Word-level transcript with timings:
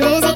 I'm 0.00 0.04
losing 0.12 0.27